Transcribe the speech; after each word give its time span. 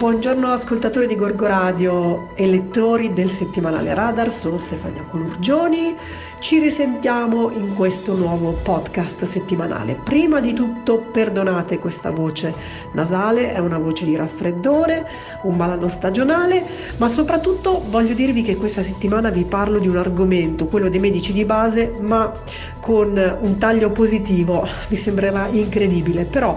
Buongiorno 0.00 0.50
ascoltatori 0.50 1.06
di 1.06 1.14
Gorgo 1.14 1.46
Radio 1.46 2.30
e 2.34 2.46
lettori 2.46 3.12
del 3.12 3.30
settimanale 3.30 3.92
Radar, 3.92 4.32
sono 4.32 4.56
Stefania 4.56 5.02
Colurgioni. 5.02 5.94
Ci 6.38 6.58
risentiamo 6.58 7.50
in 7.50 7.74
questo 7.74 8.14
nuovo 8.14 8.52
podcast 8.52 9.24
settimanale. 9.24 10.00
Prima 10.02 10.40
di 10.40 10.54
tutto 10.54 11.00
perdonate 11.12 11.78
questa 11.78 12.08
voce 12.08 12.54
nasale, 12.92 13.52
è 13.52 13.58
una 13.58 13.76
voce 13.76 14.06
di 14.06 14.16
raffreddore, 14.16 15.06
un 15.42 15.54
malano 15.54 15.86
stagionale, 15.88 16.64
ma 16.96 17.06
soprattutto 17.06 17.84
voglio 17.90 18.14
dirvi 18.14 18.40
che 18.40 18.56
questa 18.56 18.80
settimana 18.80 19.28
vi 19.28 19.44
parlo 19.44 19.78
di 19.78 19.86
un 19.86 19.98
argomento, 19.98 20.64
quello 20.64 20.88
dei 20.88 20.98
medici 20.98 21.34
di 21.34 21.44
base, 21.44 21.92
ma 22.00 22.32
con 22.80 23.38
un 23.42 23.58
taglio 23.58 23.90
positivo. 23.90 24.66
Vi 24.88 24.96
sembrerà 24.96 25.46
incredibile, 25.48 26.24
però 26.24 26.56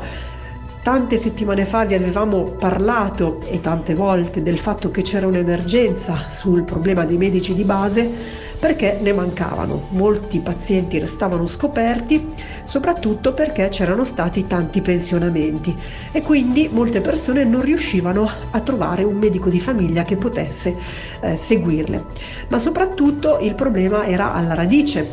Tante 0.83 1.15
settimane 1.15 1.63
fa 1.63 1.85
vi 1.85 1.93
avevamo 1.93 2.43
parlato 2.43 3.39
e 3.47 3.61
tante 3.61 3.95
volte 3.95 4.43
del 4.43 4.59
fatto 4.59 4.91
che 4.91 5.01
c'era 5.01 5.25
un'emergenza 5.25 6.27
sul 6.27 6.65
problema 6.65 7.05
dei 7.05 7.15
medici 7.15 7.53
di 7.53 7.63
base 7.63 8.42
perché 8.63 8.97
ne 9.01 9.11
mancavano. 9.11 9.87
Molti 9.89 10.39
pazienti 10.39 10.97
restavano 10.97 11.45
scoperti, 11.45 12.33
soprattutto 12.63 13.33
perché 13.33 13.67
c'erano 13.67 14.05
stati 14.05 14.47
tanti 14.47 14.79
pensionamenti 14.79 15.75
e 16.13 16.21
quindi 16.21 16.69
molte 16.71 17.01
persone 17.01 17.43
non 17.43 17.61
riuscivano 17.61 18.29
a 18.51 18.61
trovare 18.61 19.03
un 19.03 19.17
medico 19.17 19.49
di 19.49 19.59
famiglia 19.59 20.03
che 20.03 20.15
potesse 20.15 20.77
eh, 21.19 21.35
seguirle. 21.35 22.05
Ma 22.47 22.57
soprattutto 22.57 23.37
il 23.39 23.53
problema 23.53 24.07
era 24.07 24.33
alla 24.33 24.53
radice. 24.53 25.09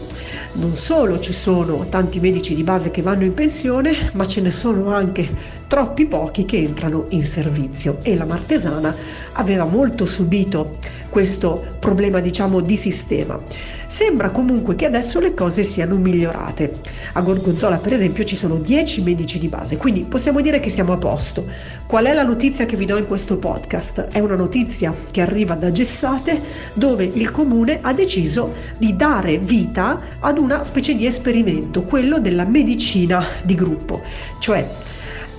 Non 0.52 0.76
solo 0.76 1.18
ci 1.18 1.32
sono 1.32 1.86
tanti 1.88 2.20
medici 2.20 2.54
di 2.54 2.62
base 2.62 2.92
che 2.92 3.02
vanno 3.02 3.24
in 3.24 3.34
pensione, 3.34 4.10
ma 4.12 4.28
ce 4.28 4.42
ne 4.42 4.52
sono 4.52 4.92
anche 4.92 5.58
troppi 5.66 6.06
pochi 6.06 6.44
che 6.44 6.58
entrano 6.58 7.06
in 7.10 7.24
servizio 7.24 7.98
e 8.02 8.16
la 8.16 8.24
Martesana 8.24 8.94
aveva 9.34 9.64
molto 9.64 10.04
subito 10.04 10.78
questo 11.10 11.76
problema 11.78 12.20
diciamo 12.20 12.60
di 12.60 12.76
sistema. 12.76 13.38
Sembra 13.86 14.30
comunque 14.30 14.76
che 14.76 14.86
adesso 14.86 15.20
le 15.20 15.34
cose 15.34 15.62
siano 15.62 15.96
migliorate. 15.96 16.80
A 17.14 17.20
Gorgonzola 17.20 17.76
per 17.76 17.92
esempio 17.92 18.24
ci 18.24 18.36
sono 18.36 18.54
10 18.54 19.02
medici 19.02 19.38
di 19.38 19.48
base, 19.48 19.76
quindi 19.76 20.04
possiamo 20.04 20.40
dire 20.40 20.60
che 20.60 20.70
siamo 20.70 20.92
a 20.94 20.96
posto. 20.96 21.44
Qual 21.86 22.06
è 22.06 22.14
la 22.14 22.22
notizia 22.22 22.64
che 22.64 22.76
vi 22.76 22.86
do 22.86 22.96
in 22.96 23.06
questo 23.06 23.36
podcast? 23.36 24.06
È 24.12 24.20
una 24.20 24.36
notizia 24.36 24.94
che 25.10 25.20
arriva 25.20 25.54
da 25.54 25.72
Gessate 25.72 26.40
dove 26.72 27.04
il 27.12 27.30
comune 27.30 27.80
ha 27.82 27.92
deciso 27.92 28.54
di 28.78 28.96
dare 28.96 29.38
vita 29.38 30.00
ad 30.20 30.38
una 30.38 30.62
specie 30.62 30.94
di 30.94 31.04
esperimento, 31.04 31.82
quello 31.82 32.20
della 32.20 32.44
medicina 32.44 33.26
di 33.42 33.54
gruppo, 33.54 34.02
cioè 34.38 34.68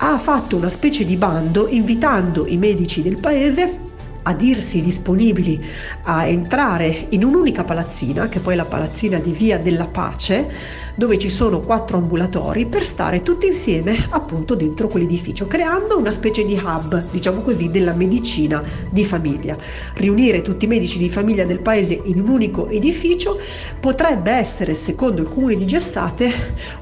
ha 0.03 0.17
fatto 0.17 0.57
una 0.57 0.69
specie 0.69 1.05
di 1.05 1.15
bando 1.15 1.67
invitando 1.69 2.47
i 2.47 2.57
medici 2.57 3.01
del 3.01 3.19
paese 3.19 3.89
a 4.23 4.33
dirsi 4.33 4.81
disponibili 4.81 5.63
a 6.03 6.25
entrare 6.25 7.07
in 7.09 7.23
un'unica 7.23 7.63
palazzina, 7.63 8.27
che 8.27 8.39
poi 8.39 8.53
è 8.53 8.55
la 8.55 8.65
palazzina 8.65 9.17
di 9.17 9.31
Via 9.31 9.57
della 9.57 9.85
Pace, 9.85 10.49
dove 10.95 11.17
ci 11.17 11.29
sono 11.29 11.61
quattro 11.61 11.97
ambulatori 11.97 12.65
per 12.65 12.83
stare 12.85 13.21
tutti 13.21 13.47
insieme 13.47 14.05
appunto 14.09 14.55
dentro 14.55 14.87
quell'edificio, 14.87 15.47
creando 15.47 15.97
una 15.97 16.11
specie 16.11 16.45
di 16.45 16.59
hub, 16.61 17.03
diciamo 17.11 17.41
così, 17.41 17.71
della 17.71 17.93
medicina 17.93 18.61
di 18.89 19.03
famiglia. 19.05 19.57
Riunire 19.95 20.41
tutti 20.41 20.65
i 20.65 20.67
medici 20.67 20.97
di 20.97 21.09
famiglia 21.09 21.45
del 21.45 21.59
paese 21.59 21.99
in 22.03 22.19
un 22.19 22.27
unico 22.27 22.67
edificio 22.69 23.39
potrebbe 23.79 24.31
essere, 24.31 24.75
secondo 24.75 25.21
il 25.21 25.29
comune 25.29 25.55
di 25.55 25.65
Gessate, 25.65 26.31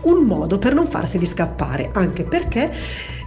un 0.02 0.24
modo 0.24 0.58
per 0.58 0.74
non 0.74 0.88
farseli 0.88 1.26
scappare, 1.26 1.90
anche 1.94 2.24
perché 2.24 2.72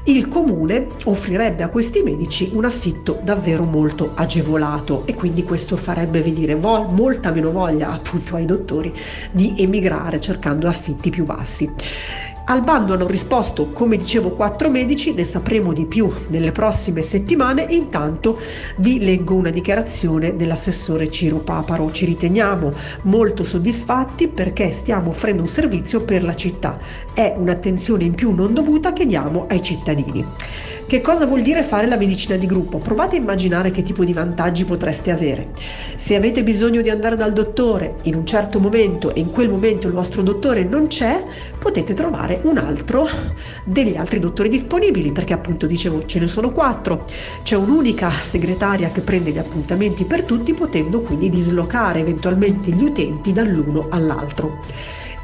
il 0.05 0.27
comune 0.27 0.89
offrirebbe 1.05 1.63
a 1.63 1.69
questi 1.69 2.03
medici 2.03 2.51
un 2.55 2.65
affitto 2.65 3.21
davvero 3.23 3.63
molto 3.63 4.13
agevolato 4.15 5.07
e 5.07 5.15
quindi 5.15 5.45
questo 5.45 5.77
farebbe 5.77 6.21
venire 6.21 6.57
vo- 6.57 6.85
molta 6.85 7.31
meno 7.31 7.53
voglia 7.53 7.93
appunto 7.93 8.35
ai 8.35 8.45
dottori 8.45 8.93
di 9.31 9.55
emigrare 9.59 10.21
cercando 10.21 10.67
affitti 10.67 11.11
più 11.11 11.25
bassi. 11.25 11.71
Al 12.45 12.63
bando 12.63 12.95
hanno 12.95 13.07
risposto, 13.07 13.71
come 13.71 13.97
dicevo, 13.97 14.31
quattro 14.31 14.69
medici, 14.69 15.15
ne 15.15 15.23
sapremo 15.23 15.73
di 15.73 15.87
più 15.87 16.13
nelle 16.29 16.51
prossime 16.51 17.01
settimane. 17.01 17.67
Intanto 17.71 18.39
vi 18.77 18.99
leggo 18.99 19.35
una 19.35 19.51
dichiarazione 19.51 20.35
dell'assessore 20.35 21.09
Ciro 21.09 21.39
Paparo. 21.39 21.93
Ci 21.93 22.05
riteniamo 22.05 22.73
molto 23.03 23.45
soddisfatti 23.45 24.27
perché 24.27 24.73
stiamo 24.73 25.11
offrendo 25.11 25.43
un 25.43 25.49
servizio 25.49 26.03
per 26.03 26.25
la 26.25 26.35
città. 26.35 26.79
È 27.15 27.33
un'attenzione 27.37 28.05
in 28.05 28.15
più 28.15 28.33
non 28.33 28.53
dovuta 28.53 28.93
che 28.93 29.07
diamo 29.07 29.47
ai 29.49 29.63
cittadini. 29.63 30.27
Che 30.93 31.01
cosa 31.01 31.25
vuol 31.25 31.41
dire 31.41 31.63
fare 31.63 31.87
la 31.87 31.97
medicina 31.97 32.37
di 32.37 32.45
gruppo? 32.45 32.77
Provate 32.77 33.17
a 33.17 33.19
immaginare 33.19 33.71
che 33.71 33.83
tipo 33.83 34.05
di 34.05 34.13
vantaggi 34.13 34.67
potreste 34.67 35.11
avere. 35.11 35.49
Se 35.97 36.15
avete 36.15 36.43
bisogno 36.43 36.83
di 36.83 36.91
andare 36.91 37.17
dal 37.17 37.33
dottore 37.33 37.95
in 38.03 38.15
un 38.15 38.27
certo 38.27 38.61
momento 38.61 39.15
e 39.15 39.21
in 39.21 39.31
quel 39.31 39.49
momento 39.49 39.87
il 39.87 39.95
vostro 39.95 40.21
dottore 40.21 40.65
non 40.65 40.89
c'è, 40.89 41.25
potete 41.59 41.95
trovare 41.95 42.41
un 42.43 42.59
altro 42.59 43.09
degli 43.65 43.97
altri 43.97 44.19
dottori 44.19 44.51
disponibili, 44.51 45.13
perché 45.13 45.33
appunto 45.33 45.67
dicevo 45.67 46.05
ce 46.05 46.19
ne 46.19 46.27
sono 46.27 46.51
quattro. 46.51 47.07
C'è 47.43 47.57
un'unica 47.57 48.11
segretaria 48.11 48.91
che 48.91 49.01
prende 49.01 49.31
gli 49.31 49.39
appuntamenti 49.39 50.05
per 50.05 50.25
tutti, 50.25 50.53
potendo 50.53 51.01
quindi 51.01 51.31
dislocare 51.31 52.01
eventualmente 52.01 52.71
gli 52.71 52.85
utenti 52.85 53.33
dall'uno 53.33 53.87
all'altro 53.89 54.61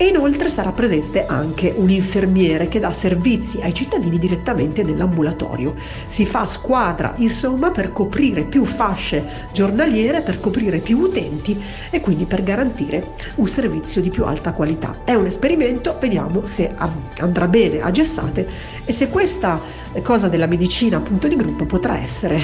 e 0.00 0.06
inoltre 0.06 0.48
sarà 0.48 0.70
presente 0.70 1.26
anche 1.26 1.74
un 1.76 1.90
infermiere 1.90 2.68
che 2.68 2.78
dà 2.78 2.92
servizi 2.92 3.60
ai 3.60 3.74
cittadini 3.74 4.18
direttamente 4.18 4.84
nell'ambulatorio. 4.84 5.74
Si 6.06 6.24
fa 6.24 6.46
squadra 6.46 7.14
insomma 7.16 7.72
per 7.72 7.92
coprire 7.92 8.44
più 8.44 8.64
fasce 8.64 9.46
giornaliere, 9.52 10.20
per 10.20 10.38
coprire 10.38 10.78
più 10.78 11.00
utenti 11.00 11.60
e 11.90 12.00
quindi 12.00 12.26
per 12.26 12.44
garantire 12.44 13.14
un 13.34 13.48
servizio 13.48 14.00
di 14.00 14.08
più 14.08 14.24
alta 14.24 14.52
qualità. 14.52 15.00
È 15.02 15.14
un 15.14 15.26
esperimento, 15.26 15.96
vediamo 16.00 16.44
se 16.44 16.72
andrà 17.18 17.48
bene 17.48 17.80
a 17.80 17.90
Gessate 17.90 18.48
e 18.84 18.92
se 18.92 19.08
questa 19.08 19.60
cosa 20.02 20.28
della 20.28 20.46
medicina 20.46 20.98
appunto 20.98 21.26
di 21.26 21.34
gruppo 21.34 21.66
potrà 21.66 21.98
essere 21.98 22.40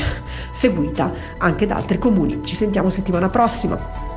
seguita 0.51 1.13
anche 1.39 1.67
da 1.67 1.77
altri 1.77 1.99
comuni. 1.99 2.41
Ci 2.43 2.57
sentiamo 2.57 2.91
settimana 2.91 3.29
prossima. 3.29 4.14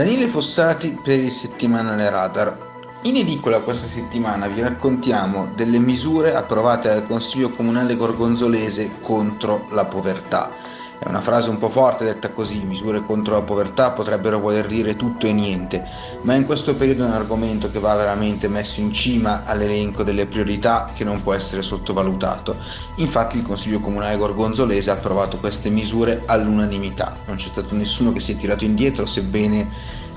Daniele 0.00 0.28
Fossati 0.28 0.98
per 1.04 1.20
il 1.20 1.30
settimanale 1.30 2.08
Radar. 2.08 2.56
In 3.02 3.16
edicola 3.16 3.58
questa 3.58 3.86
settimana 3.86 4.46
vi 4.46 4.62
raccontiamo 4.62 5.52
delle 5.54 5.78
misure 5.78 6.34
approvate 6.34 6.88
dal 6.88 7.06
Consiglio 7.06 7.50
Comunale 7.50 7.96
Gorgonzolese 7.96 8.92
contro 9.02 9.66
la 9.72 9.84
povertà. 9.84 10.59
È 11.02 11.08
una 11.08 11.22
frase 11.22 11.48
un 11.48 11.56
po' 11.56 11.70
forte 11.70 12.04
detta 12.04 12.28
così, 12.28 12.58
misure 12.58 13.02
contro 13.06 13.32
la 13.32 13.40
povertà 13.40 13.90
potrebbero 13.90 14.38
voler 14.38 14.66
dire 14.66 14.96
tutto 14.96 15.26
e 15.26 15.32
niente, 15.32 15.82
ma 16.24 16.34
in 16.34 16.44
questo 16.44 16.74
periodo 16.74 17.04
è 17.04 17.06
un 17.06 17.14
argomento 17.14 17.70
che 17.70 17.78
va 17.78 17.94
veramente 17.94 18.48
messo 18.48 18.80
in 18.80 18.92
cima 18.92 19.44
all'elenco 19.46 20.02
delle 20.02 20.26
priorità 20.26 20.90
che 20.94 21.02
non 21.02 21.22
può 21.22 21.32
essere 21.32 21.62
sottovalutato. 21.62 22.58
Infatti 22.96 23.38
il 23.38 23.44
Consiglio 23.44 23.80
Comunale 23.80 24.18
Gorgonzolese 24.18 24.90
ha 24.90 24.94
approvato 24.94 25.38
queste 25.38 25.70
misure 25.70 26.22
all'unanimità, 26.26 27.16
non 27.24 27.36
c'è 27.36 27.48
stato 27.48 27.74
nessuno 27.74 28.12
che 28.12 28.20
si 28.20 28.32
è 28.32 28.36
tirato 28.36 28.64
indietro, 28.64 29.06
sebbene 29.06 29.68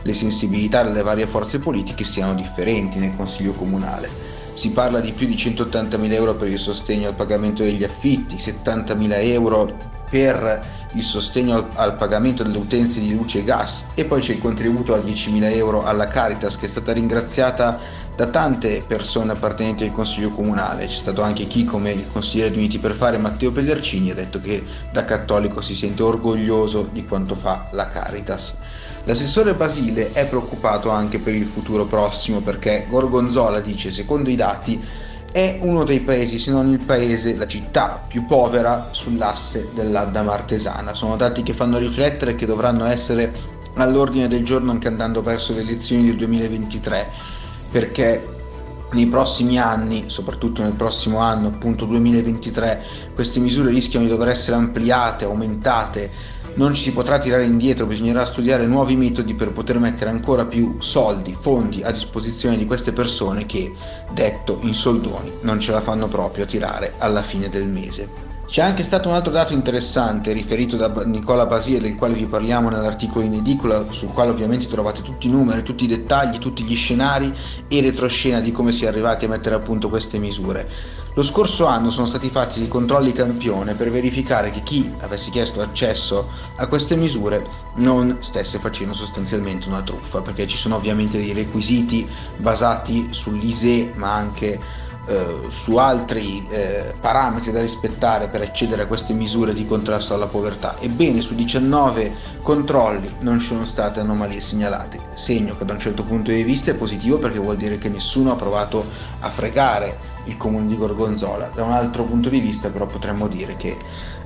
le 0.01 0.13
sensibilità 0.13 0.83
delle 0.83 1.01
varie 1.01 1.27
forze 1.27 1.59
politiche 1.59 2.03
siano 2.03 2.33
differenti 2.33 2.99
nel 2.99 3.15
Consiglio 3.15 3.53
Comunale. 3.53 4.42
Si 4.53 4.71
parla 4.71 4.99
di 4.99 5.11
più 5.11 5.27
di 5.27 5.35
180.000 5.35 6.11
euro 6.11 6.35
per 6.35 6.47
il 6.47 6.59
sostegno 6.59 7.07
al 7.07 7.15
pagamento 7.15 7.63
degli 7.63 7.83
affitti, 7.83 8.35
70.000 8.35 9.11
euro 9.29 9.91
per 10.09 10.59
il 10.93 11.03
sostegno 11.03 11.69
al 11.73 11.95
pagamento 11.95 12.43
delle 12.43 12.59
utenze 12.59 12.99
di 12.99 13.15
luce 13.15 13.39
e 13.39 13.43
gas 13.43 13.85
e 13.95 14.05
poi 14.05 14.21
c'è 14.21 14.33
il 14.33 14.39
contributo 14.39 14.93
a 14.93 14.99
10.000 14.99 15.55
euro 15.55 15.83
alla 15.83 16.05
Caritas 16.05 16.55
che 16.55 16.67
è 16.67 16.69
stata 16.69 16.93
ringraziata 16.93 17.79
da 18.15 18.27
tante 18.27 18.83
persone 18.85 19.31
appartenenti 19.31 19.83
al 19.85 19.91
Consiglio 19.91 20.29
Comunale. 20.29 20.85
C'è 20.85 20.97
stato 20.97 21.23
anche 21.23 21.47
chi 21.47 21.65
come 21.65 21.93
il 21.93 22.05
consigliere 22.11 22.51
di 22.51 22.57
Uniti 22.57 22.77
per 22.77 22.93
Fare 22.93 23.17
Matteo 23.17 23.51
Pellercini 23.51 24.11
ha 24.11 24.13
detto 24.13 24.39
che 24.39 24.63
da 24.91 25.03
cattolico 25.03 25.61
si 25.61 25.73
sente 25.73 26.03
orgoglioso 26.03 26.87
di 26.91 27.05
quanto 27.07 27.33
fa 27.33 27.69
la 27.71 27.89
Caritas. 27.89 28.55
L'assessore 29.05 29.53
Basile 29.53 30.13
è 30.13 30.25
preoccupato 30.27 30.89
anche 30.89 31.19
per 31.19 31.35
il 31.35 31.45
futuro 31.45 31.85
prossimo 31.85 32.39
perché 32.39 32.85
Gorgonzola 32.87 33.59
dice 33.59 33.91
secondo 33.91 34.29
i 34.29 34.37
dati 34.37 34.81
è 35.29 35.57
uno 35.61 35.83
dei 35.83 35.99
paesi, 35.99 36.37
se 36.37 36.51
non 36.51 36.71
il 36.71 36.83
paese, 36.85 37.35
la 37.35 37.47
città 37.47 38.05
più 38.07 38.25
povera 38.25 38.89
sull'asse 38.91 39.71
dell'Adda 39.73 40.21
Martesana. 40.21 40.93
Sono 40.93 41.17
dati 41.17 41.41
che 41.41 41.53
fanno 41.53 41.79
riflettere 41.79 42.35
che 42.35 42.45
dovranno 42.45 42.85
essere 42.85 43.33
all'ordine 43.75 44.27
del 44.27 44.45
giorno 44.45 44.71
anche 44.71 44.87
andando 44.87 45.21
verso 45.23 45.53
le 45.53 45.61
elezioni 45.61 46.05
del 46.05 46.15
2023 46.17 47.07
perché 47.71 48.27
nei 48.91 49.07
prossimi 49.07 49.59
anni, 49.59 50.05
soprattutto 50.07 50.61
nel 50.61 50.75
prossimo 50.75 51.17
anno, 51.17 51.47
appunto 51.47 51.85
2023, 51.85 52.83
queste 53.15 53.39
misure 53.39 53.71
rischiano 53.71 54.05
di 54.05 54.11
dover 54.11 54.29
essere 54.29 54.55
ampliate, 54.55 55.25
aumentate, 55.25 56.11
non 56.55 56.73
ci 56.73 56.83
si 56.83 56.93
potrà 56.93 57.19
tirare 57.19 57.45
indietro, 57.45 57.85
bisognerà 57.85 58.25
studiare 58.25 58.65
nuovi 58.65 58.95
metodi 58.95 59.33
per 59.33 59.51
poter 59.51 59.79
mettere 59.79 60.09
ancora 60.09 60.45
più 60.45 60.77
soldi, 60.79 61.35
fondi 61.39 61.81
a 61.83 61.91
disposizione 61.91 62.57
di 62.57 62.65
queste 62.65 62.91
persone 62.91 63.45
che, 63.45 63.73
detto 64.11 64.59
in 64.61 64.73
soldoni, 64.73 65.31
non 65.41 65.59
ce 65.59 65.71
la 65.71 65.81
fanno 65.81 66.07
proprio 66.07 66.43
a 66.43 66.47
tirare 66.47 66.93
alla 66.97 67.21
fine 67.21 67.49
del 67.49 67.67
mese. 67.67 68.31
C'è 68.45 68.61
anche 68.61 68.83
stato 68.83 69.09
un 69.09 69.15
altro 69.15 69.31
dato 69.31 69.53
interessante 69.53 70.31
riferito 70.31 70.77
da 70.77 71.03
Nicola 71.05 71.47
Basia, 71.47 71.79
del 71.79 71.95
quale 71.95 72.13
vi 72.13 72.25
parliamo 72.25 72.69
nell'articolo 72.69 73.25
in 73.25 73.33
edicola, 73.33 73.83
sul 73.89 74.09
quale 74.09 74.29
ovviamente 74.29 74.67
trovate 74.67 75.01
tutti 75.01 75.25
i 75.25 75.31
numeri, 75.31 75.63
tutti 75.63 75.85
i 75.85 75.87
dettagli, 75.87 76.37
tutti 76.37 76.63
gli 76.63 76.75
scenari 76.75 77.33
e 77.67 77.81
retroscena 77.81 78.41
di 78.41 78.51
come 78.51 78.71
si 78.71 78.85
è 78.85 78.89
arrivati 78.89 79.25
a 79.25 79.29
mettere 79.29 79.55
a 79.55 79.59
punto 79.59 79.89
queste 79.89 80.19
misure. 80.19 81.01
Lo 81.15 81.21
scorso 81.21 81.67
anno 81.67 81.91
sono 81.91 82.07
stati 82.07 82.31
fatti 82.31 82.57
dei 82.57 82.67
controlli 82.67 83.13
campione 83.13 83.75
per 83.75 83.91
verificare 83.91 84.49
che 84.49 84.63
chi 84.63 84.91
avesse 85.01 85.29
chiesto 85.29 85.61
accesso 85.61 86.27
a 86.55 86.65
queste 86.65 86.95
misure 86.95 87.47
non 87.75 88.17
stesse 88.21 88.57
facendo 88.57 88.95
sostanzialmente 88.95 89.67
una 89.67 89.83
truffa, 89.83 90.21
perché 90.21 90.47
ci 90.47 90.57
sono 90.57 90.75
ovviamente 90.75 91.17
dei 91.19 91.33
requisiti 91.33 92.09
basati 92.37 93.09
sull'ISE 93.11 93.91
ma 93.93 94.15
anche 94.15 94.59
eh, 95.05 95.39
su 95.49 95.75
altri 95.77 96.45
eh, 96.49 96.93
parametri 96.99 97.51
da 97.51 97.59
rispettare 97.59 98.27
per 98.27 98.41
accedere 98.41 98.83
a 98.83 98.87
queste 98.87 99.13
misure 99.13 99.53
di 99.53 99.65
contrasto 99.65 100.13
alla 100.13 100.27
povertà. 100.27 100.75
Ebbene, 100.79 101.21
su 101.21 101.35
19 101.35 102.13
controlli 102.41 103.13
non 103.19 103.39
ci 103.39 103.47
sono 103.47 103.65
state 103.65 103.99
anomalie 103.99 104.39
segnalate, 104.39 104.99
segno 105.13 105.57
che 105.57 105.65
da 105.65 105.73
un 105.73 105.79
certo 105.79 106.03
punto 106.03 106.31
di 106.31 106.43
vista 106.43 106.71
è 106.71 106.75
positivo 106.75 107.17
perché 107.17 107.39
vuol 107.39 107.57
dire 107.57 107.77
che 107.77 107.89
nessuno 107.89 108.31
ha 108.31 108.35
provato 108.35 108.85
a 109.19 109.29
fregare 109.29 110.11
il 110.25 110.37
comune 110.37 110.67
di 110.67 110.77
Gorgonzola. 110.77 111.49
Da 111.53 111.63
un 111.63 111.71
altro 111.71 112.03
punto 112.03 112.29
di 112.29 112.39
vista 112.39 112.69
però 112.69 112.85
potremmo 112.85 113.27
dire 113.27 113.57
che 113.57 113.77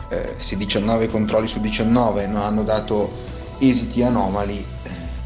eh, 0.10 0.36
se 0.38 0.56
19 0.58 1.08
controlli 1.08 1.48
su 1.48 1.60
19 1.60 2.28
non 2.28 2.42
hanno 2.42 2.64
dato 2.64 3.12
esiti 3.60 4.04
anomali, 4.04 4.64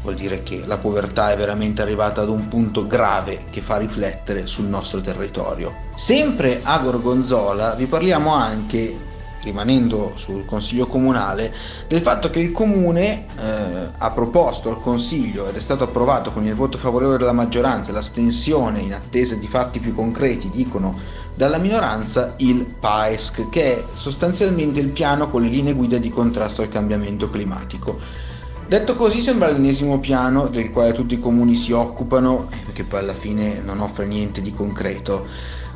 vuol 0.02 0.14
dire 0.14 0.42
che 0.42 0.62
la 0.66 0.76
povertà 0.76 1.32
è 1.32 1.36
veramente 1.36 1.80
arrivata 1.82 2.20
ad 2.20 2.28
un 2.28 2.48
punto 2.48 2.86
grave 2.86 3.44
che 3.50 3.62
fa 3.62 3.78
riflettere 3.78 4.46
sul 4.46 4.66
nostro 4.66 5.00
territorio. 5.00 5.74
Sempre 5.94 6.60
a 6.62 6.78
Gorgonzola 6.78 7.74
vi 7.74 7.86
parliamo 7.86 8.34
anche 8.34 9.10
rimanendo 9.42 10.12
sul 10.14 10.44
consiglio 10.44 10.86
comunale, 10.86 11.52
del 11.88 12.00
fatto 12.00 12.30
che 12.30 12.40
il 12.40 12.52
comune 12.52 13.26
eh, 13.36 13.88
ha 13.96 14.10
proposto 14.10 14.68
al 14.68 14.80
consiglio 14.80 15.48
ed 15.48 15.56
è 15.56 15.60
stato 15.60 15.84
approvato 15.84 16.30
con 16.30 16.46
il 16.46 16.54
voto 16.54 16.78
favorevole 16.78 17.18
della 17.18 17.32
maggioranza 17.32 17.92
l'astensione 17.92 18.80
in 18.80 18.94
attesa 18.94 19.34
di 19.34 19.48
fatti 19.48 19.80
più 19.80 19.94
concreti, 19.94 20.48
dicono 20.48 20.98
dalla 21.34 21.58
minoranza, 21.58 22.34
il 22.38 22.64
PAESC, 22.64 23.48
che 23.48 23.78
è 23.78 23.84
sostanzialmente 23.94 24.80
il 24.80 24.88
piano 24.88 25.28
con 25.28 25.42
le 25.42 25.48
linee 25.48 25.74
guida 25.74 25.98
di 25.98 26.08
contrasto 26.08 26.62
al 26.62 26.68
cambiamento 26.68 27.28
climatico. 27.30 28.30
Detto 28.72 28.96
così 28.96 29.20
sembra 29.20 29.50
l'ennesimo 29.50 29.98
piano 29.98 30.48
del 30.48 30.70
quale 30.70 30.94
tutti 30.94 31.12
i 31.12 31.20
comuni 31.20 31.56
si 31.56 31.72
occupano, 31.72 32.48
che 32.72 32.84
poi 32.84 33.00
alla 33.00 33.12
fine 33.12 33.60
non 33.62 33.80
offre 33.80 34.06
niente 34.06 34.40
di 34.40 34.50
concreto. 34.50 35.26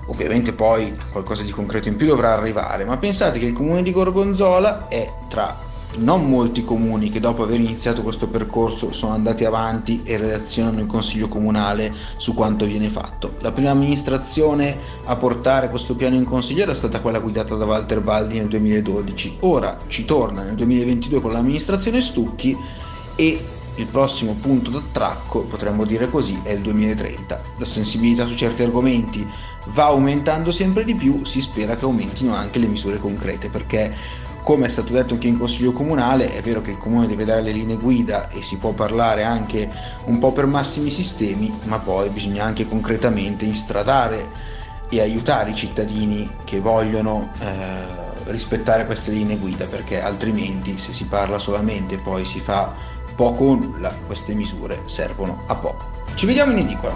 Ovviamente 0.07 0.55
poi 0.55 0.97
qualcosa 1.13 1.43
di 1.43 1.51
concreto 1.51 1.89
in 1.89 1.97
più 1.97 2.07
dovrà 2.07 2.33
arrivare, 2.33 2.87
ma 2.87 2.97
pensate 2.97 3.39
che 3.39 3.45
il 3.45 3.53
comune 3.53 3.83
di 3.83 3.93
Gorgonzola 3.93 4.89
è 4.89 5.13
tra 5.29 5.59
non 5.97 6.27
molti 6.27 6.65
comuni 6.65 7.11
che 7.11 7.21
dopo 7.21 7.43
aver 7.43 7.61
iniziato 7.61 8.03
questo 8.03 8.29
percorso 8.29 8.93
sono 8.93 9.13
andati 9.13 9.45
avanti 9.45 10.01
e 10.03 10.17
relazionano 10.17 10.81
il 10.81 10.87
consiglio 10.87 11.29
comunale 11.29 11.93
su 12.17 12.33
quanto 12.33 12.65
viene 12.65 12.89
fatto. 12.89 13.35
La 13.41 13.53
prima 13.53 13.73
amministrazione 13.73 14.75
a 15.05 15.17
portare 15.17 15.69
questo 15.69 15.95
piano 15.95 16.17
in 16.17 16.25
consiglio 16.25 16.63
era 16.63 16.73
stata 16.73 17.01
quella 17.01 17.19
guidata 17.19 17.57
da 17.57 17.67
Walter 17.67 18.01
Baldi 18.01 18.39
nel 18.39 18.49
2012. 18.49 19.37
Ora 19.41 19.77
ci 19.87 20.07
torna 20.07 20.45
nel 20.45 20.55
2022 20.55 21.21
con 21.21 21.33
l'amministrazione 21.33 22.01
Stucchi 22.01 22.85
e 23.17 23.45
il 23.77 23.87
prossimo 23.87 24.33
punto 24.33 24.71
d'attracco, 24.71 25.41
potremmo 25.41 25.85
dire 25.85 26.09
così, 26.09 26.41
è 26.43 26.51
il 26.51 26.63
2030. 26.63 27.41
La 27.57 27.65
sensibilità 27.65 28.25
su 28.25 28.35
certi 28.35 28.63
argomenti 28.63 29.27
va 29.67 29.87
aumentando 29.87 30.51
sempre 30.51 30.85
di 30.85 30.95
più, 30.95 31.25
si 31.25 31.41
spera 31.41 31.77
che 31.77 31.85
aumentino 31.85 32.35
anche 32.35 32.59
le 32.59 32.67
misure 32.67 32.99
concrete, 32.99 33.49
perché 33.51 34.25
come 34.43 34.67
è 34.67 34.69
stato 34.69 34.93
detto 34.93 35.15
anche 35.15 35.27
in 35.27 35.39
Consiglio 35.39 35.73
Comunale, 35.73 36.37
è 36.37 36.41
vero 36.41 36.63
che 36.63 36.71
il 36.71 36.79
Comune 36.79 37.09
deve 37.09 37.25
dare 37.25 37.43
le 37.43 37.51
linee 37.51 37.77
guida 37.77 38.31
e 38.31 38.43
si 38.43 38.59
può 38.59 38.71
parlare 38.71 39.25
anche 39.25 39.69
un 40.05 40.19
po' 40.19 40.33
per 40.33 40.47
massimi 40.47 40.89
sistemi, 40.89 41.53
ma 41.65 41.79
poi 41.79 42.09
bisogna 42.11 42.45
anche 42.45 42.69
concretamente 42.69 43.45
instradare 43.45 44.55
e 44.89 45.01
aiutare 45.01 45.51
i 45.51 45.57
cittadini 45.57 46.31
che 46.45 46.61
vogliono 46.61 47.33
eh, 47.41 48.31
rispettare 48.31 48.87
queste 48.87 49.11
linee 49.11 49.37
guida, 49.37 49.67
perché 49.67 50.01
altrimenti 50.01 50.79
se 50.79 50.93
si 50.93 51.07
parla 51.07 51.41
solamente 51.41 51.97
e 51.97 51.99
poi 51.99 52.25
si 52.25 52.39
fa 52.39 52.96
poco 53.17 53.45
o 53.45 53.55
nulla 53.55 53.93
queste 54.07 54.35
misure 54.35 54.83
servono 54.85 55.43
a 55.47 55.55
poco. 55.57 55.91
Ci 56.15 56.27
vediamo 56.27 56.53
in 56.53 56.59
edicola. 56.59 56.95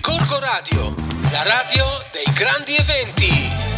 Corco 0.00 0.38
Radio, 0.40 0.94
la 1.30 1.42
radio 1.42 1.84
dei 2.12 2.32
grandi 2.34 2.74
eventi. 2.74 3.69